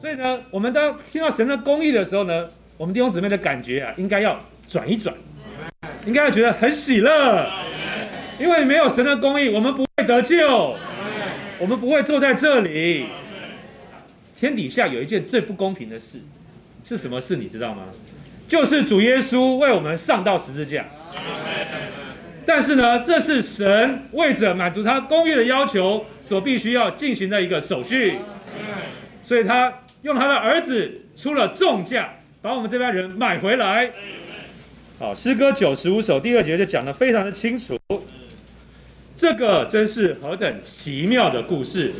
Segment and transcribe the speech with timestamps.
[0.00, 5.14] 所以呢，我们当听到神的公义的时候呢，我们弟兄姊妹的感觉啊，应该要转一转，
[6.06, 7.46] 应该要觉得很喜乐，
[8.38, 10.74] 因为没有神的公义，我们不会得救，
[11.58, 13.08] 我们不会坐在这里。
[14.34, 16.18] 天底下有一件最不公平的事，
[16.82, 17.36] 是什么事？
[17.36, 17.82] 你知道吗？
[18.48, 20.86] 就是主耶稣为我们上到十字架。
[22.46, 28.16] 但是呢，这是神为着满足他公义的要求所必须要进行的一个手续。
[29.22, 29.70] 所以他
[30.02, 33.90] 用他的儿子出了重价，把我们这帮人买回来。
[34.98, 37.78] 好，诗歌九十五首第二节就讲得非常的清楚。
[39.14, 41.92] 这个真是何等奇妙的故事！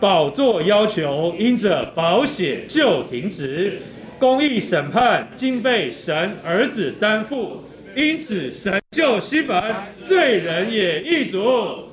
[0.00, 3.78] 宝座要求因着保险就停止，
[4.18, 7.62] 公义审判竟被神儿子担负，
[7.94, 9.62] 因此神救西本，
[10.02, 11.84] 罪人也易主。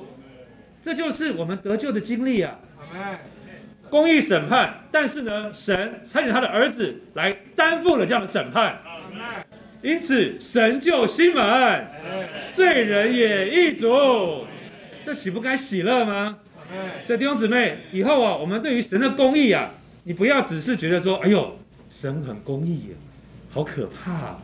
[0.82, 2.58] 这就是我们得救的经历啊！
[3.90, 8.80] 公义审判，但是呢，神差遣他的儿子来担负了这样的审判，
[9.82, 11.86] 因此神就心门，
[12.52, 14.44] 罪人也易足。
[15.02, 16.38] 这岂不该喜乐吗？
[17.06, 19.70] 所以弟兄姊妹，以后啊，我们对于神的公义啊，
[20.04, 21.56] 你不要只是觉得说，哎呦，
[21.90, 22.94] 神很公义，
[23.50, 24.38] 好可怕。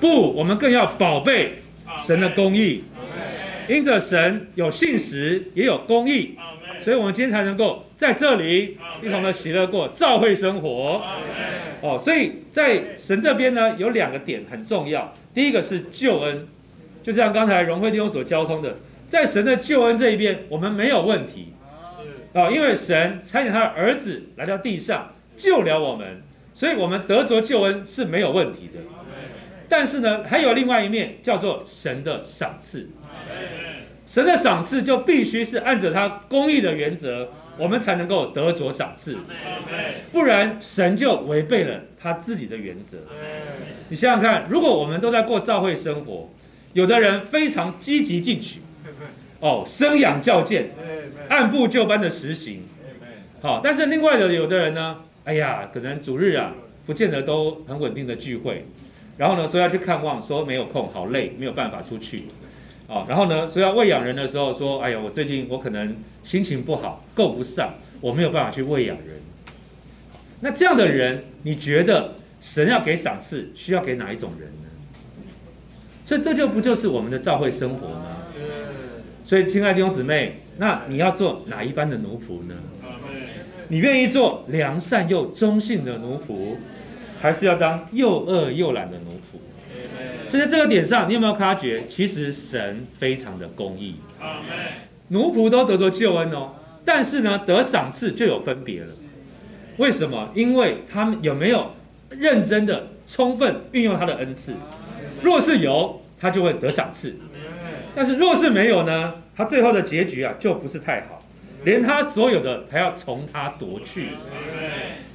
[0.00, 1.56] 不，我们更要宝贝
[2.00, 2.84] 神的公义。
[3.68, 6.38] 因着神有信实，也有公义，
[6.80, 11.02] 所以我们今天才能够在这里一同的喜乐过照会生活。
[11.80, 15.12] 哦，所以在神这边呢，有两个点很重要。
[15.32, 16.48] 第一个是救恩，
[17.02, 18.76] 就像刚才荣辉弟兄所交通的。
[19.06, 21.54] 在神的救恩这一边，我们没有问题
[22.34, 28.80] 啊，因为神差遣他的儿子来到地上救了我们，所以我们得着救恩是没有问题的。
[29.66, 32.90] 但是呢，还有另外一面叫做神的赏赐，
[34.08, 37.28] 神的赏赐就必须是按着他公义的原则，
[37.58, 39.18] 我们才能够得着赏赐，
[40.10, 42.96] 不然神就违背了他自己的原则。
[43.90, 46.30] 你想想看，如果我们都在过教会生活，
[46.72, 48.60] 有的人非常积极进取。
[49.40, 50.70] 哦，生养教荐，
[51.28, 52.62] 按部就班的实行，
[53.42, 53.60] 好。
[53.62, 56.54] 但是另外的有的人呢，哎呀，可能主日啊，
[56.86, 58.64] 不见得都很稳定的聚会，
[59.18, 62.24] 然后呢说要去看望，说没有空，好累，没有办法出去，
[62.88, 65.94] 哦，然后呢说要喂养人的时候，说哎呀，我最近我可能
[66.24, 69.20] 心情不好，够不上，我没有办法去喂养人。
[70.40, 74.68] 那这样的人，你觉得神要给赏赐，需要给哪一种人呢？
[76.02, 78.16] 所以这就不就是我们的教会生活吗？
[79.22, 82.54] 所以，亲爱的弟兄姊妹，那你要做哪一般的奴仆呢？
[83.68, 86.56] 你愿意做良善又忠信的奴仆，
[87.20, 89.38] 还是要当又恶又懒的奴仆？
[90.28, 93.96] 所以在这个点上，你有没有发觉，其实神非常的公义。
[95.08, 98.88] 奴仆都得着救恩哦，但是呢，得赏赐就有分别了。
[99.78, 100.30] 为什么？
[100.34, 101.72] 因为他们有没有
[102.10, 104.54] 认真的、充分运用他的恩赐？
[105.22, 107.16] 若是有，他就会得赏赐。
[107.94, 109.14] 但是若是没有呢？
[109.34, 111.22] 他最后的结局啊，就不是太好，
[111.64, 114.08] 连他所有的还要从他夺去。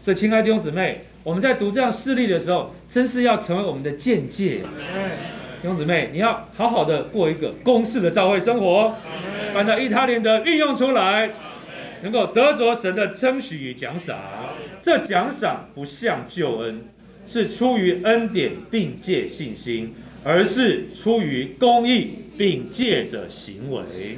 [0.03, 4.59] 所以，亲爱的弟兄姊妹，我们在读这样事例的时候，真是要成为我们的见解。
[5.61, 8.97] 弟兄姊妹，你要好好的过一个公式的教会生活，
[9.53, 11.29] 把那一他连的运用出来，
[12.01, 14.19] 能够得着神的称许与奖赏。
[14.81, 16.81] 这奖赏不像救恩，
[17.25, 22.15] 是出于恩典并借信心，而是出于公义。
[22.35, 24.17] 并借着行为，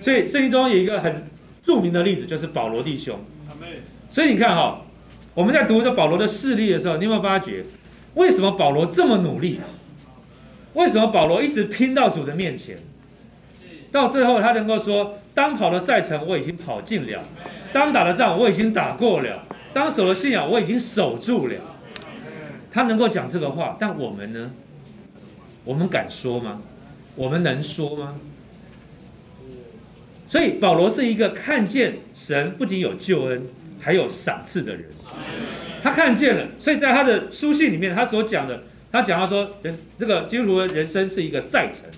[0.00, 1.26] 所以圣经中有一个很
[1.62, 3.20] 著名的例子，就是保罗弟兄。
[4.12, 4.82] 所以你看哈，
[5.32, 7.64] 我们在读这保罗的事例的时候，你有没有发觉，
[8.12, 9.58] 为什么保罗这么努力？
[10.74, 12.76] 为什么保罗一直拼到主的面前？
[13.90, 17.24] 到最后他能够说：“当跑的赛程我已经跑尽了，
[17.72, 21.54] 当打的仗我已经打过了，当守的信仰我已经守住了。”
[22.70, 24.50] 他能够讲这个话，但我们呢？
[25.64, 26.60] 我们敢说吗？
[27.16, 28.16] 我们能说吗？
[30.28, 33.46] 所以保罗是一个看见神不仅有救恩，
[33.82, 34.84] 还有赏赐的人。
[35.82, 38.62] 他看见了，所以在他的书信里面，他所讲的，
[38.92, 41.90] 他讲到说，人这个基督徒的人生是一个赛程，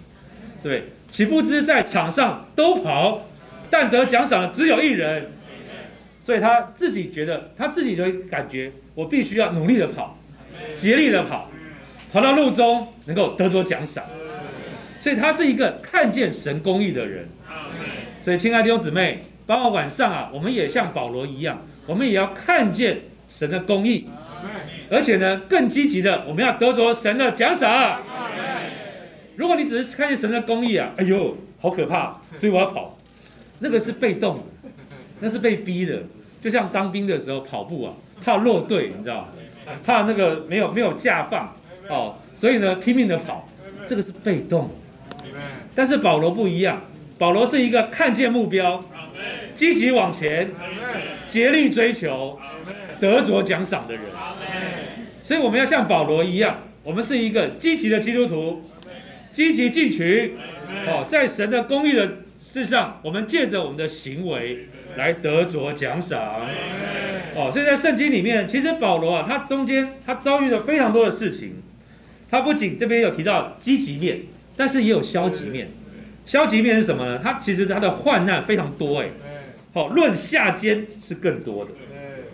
[0.62, 3.28] 对，岂不知在场上都跑，
[3.68, 5.30] 但得奖赏的只有一人。
[6.22, 10.18] 所以他自己觉得，他自己就感觉，我必须要努力的跑，
[10.74, 11.50] 竭力的跑，
[12.10, 14.02] 跑到路中能够得着奖赏。
[14.98, 17.28] 所以他是一个看见神公义的人。
[18.22, 22.98] 所以，亲爱的弟兄姊妹，包括晚上啊，我们也像保罗一样，我们也要看见
[23.28, 24.06] 神的公义，
[24.90, 28.00] 而且呢，更积极的，我们要得着神的奖赏。
[29.36, 32.96] 如果你只是看见神的公义啊，哎呦，好可怕，所以我要跑，
[33.58, 34.42] 那个是被动的，
[35.20, 36.02] 那是被逼的。
[36.40, 39.28] 就像当兵的时候跑步啊，怕落队，你知道吗？
[39.84, 41.56] 怕那个没有没有架放
[41.88, 43.48] 哦，所以呢拼命的跑，
[43.86, 44.70] 这个是被动。
[45.74, 46.82] 但是保罗不一样，
[47.18, 48.84] 保罗是一个看见目标，
[49.54, 50.50] 积极往前，
[51.28, 52.38] 竭力追求，
[53.00, 54.04] 得着奖赏的人。
[55.22, 58.68] 所以我们要像保罗一样，我们是一个积极的基督徒，
[59.32, 60.34] 积极进取。
[60.86, 64.66] 哦，在神的公义的事上，我们借着我们的行为
[64.96, 66.42] 来得着奖赏。
[67.34, 71.62] 哦，所以在圣经里面，其实保罗啊，他中间他遭遇了非常多的事情。
[72.30, 74.22] 他不仅这边有提到积极面，
[74.56, 75.68] 但是也有消极面。
[76.24, 77.20] 消极面是什么呢？
[77.22, 79.08] 他其实他的患难非常多哎。
[79.74, 81.72] 好，论下监是更多的。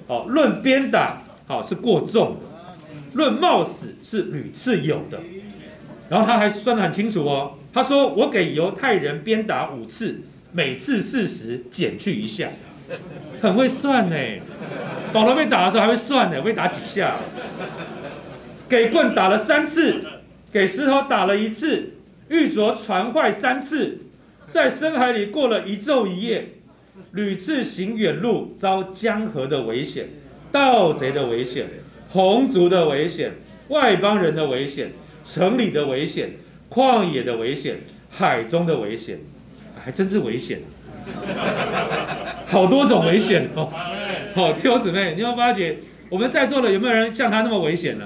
[0.07, 2.51] 好，论鞭打好是过重的。
[3.15, 5.19] 论冒死是屡次有的。
[6.09, 7.55] 然后他还算得很清楚哦。
[7.73, 10.21] 他说：“我给犹太人鞭打五次，
[10.53, 12.49] 每次四十，减去一下，
[13.41, 14.17] 很会算呢。
[15.13, 17.21] 保罗被打的时候还会算呢，会打几下？
[18.69, 20.05] 给棍打了三次，
[20.53, 21.95] 给石头打了一次，
[22.29, 23.99] 玉镯传坏三次，
[24.49, 26.55] 在深海里过了一昼一夜，
[27.13, 30.09] 屡次行远路，遭江河的危险，
[30.53, 31.67] 盗贼的危险，
[32.09, 33.33] 红族的危险，
[33.69, 34.93] 外邦人的危险，
[35.25, 36.31] 城里的危险。”
[36.71, 39.19] 旷野的危险，海中的危险，
[39.85, 40.61] 还真是危险，
[42.47, 43.69] 好多种危险哦。
[44.37, 48.05] 好，弟兄姊妹，你要发觉我们在座的有没有人像他那么危险呢？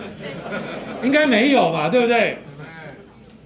[1.03, 2.39] 应该没有嘛，对不对？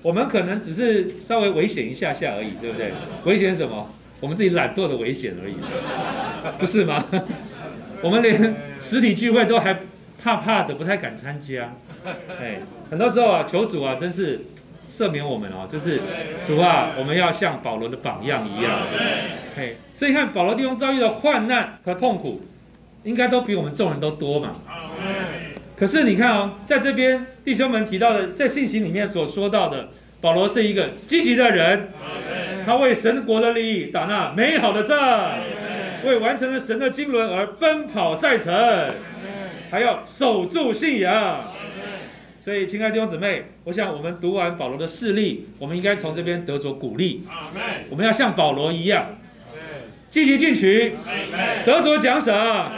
[0.02, 2.92] 我们可能只是稍微危险一下下而已，对不对？
[3.24, 3.90] 危险什么？
[4.20, 5.54] 我们自己懒惰的危险而已，
[6.58, 7.04] 不是吗？
[8.02, 9.80] 我们连实体聚会都还
[10.22, 11.74] 怕怕的，不太敢参加。
[12.40, 12.60] 哎，
[12.90, 14.40] 很多时候啊，求主啊，真是。
[14.90, 16.00] 赦免我们哦，就是
[16.46, 18.72] 主啊，我们要像保罗的榜样一样。
[19.54, 22.40] 嘿，所以看保罗弟兄遭遇的患难和痛苦，
[23.04, 24.50] 应该都比我们众人都多嘛。
[25.76, 29.90] 可是你看哦，在这边弟兄们提到的，在信息里面所说到的，
[30.22, 31.90] 保罗是一个积极的人，
[32.68, 35.38] 他为神国的利益打那美好的仗，
[36.04, 38.54] 为完成了神的经纶而奔跑赛程，
[39.70, 41.50] 还要守住信仰。
[42.38, 47.22] 所以，亲爱的弟兄姊妹，我想我们读完保罗的事例，我们应该从这边得着鼓励。
[47.88, 49.18] 我们要像保罗一样，
[50.10, 50.94] 积极进取，
[51.64, 52.70] 得着奖赏。